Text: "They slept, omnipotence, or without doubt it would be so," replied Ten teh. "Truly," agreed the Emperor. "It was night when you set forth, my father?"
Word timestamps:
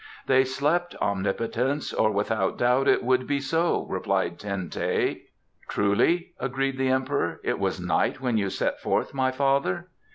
"They 0.25 0.45
slept, 0.45 0.95
omnipotence, 0.99 1.93
or 1.93 2.09
without 2.11 2.57
doubt 2.57 2.87
it 2.87 3.03
would 3.03 3.27
be 3.27 3.39
so," 3.39 3.85
replied 3.87 4.39
Ten 4.39 4.67
teh. 4.67 5.19
"Truly," 5.69 6.33
agreed 6.39 6.79
the 6.79 6.89
Emperor. 6.89 7.39
"It 7.43 7.59
was 7.59 7.79
night 7.79 8.19
when 8.19 8.35
you 8.35 8.49
set 8.49 8.79
forth, 8.81 9.13
my 9.13 9.29
father?" 9.29 9.89